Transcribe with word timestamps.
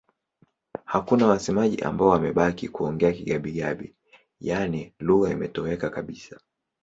Hakuna 0.85 1.27
wasemaji 1.27 1.77
ambao 1.81 2.07
wamebaki 2.07 2.69
kuongea 2.69 3.11
Kigabi-Gabi, 3.13 3.95
yaani 4.39 4.93
lugha 4.99 5.29
imetoweka 5.31 5.89
kabisa. 5.89 6.39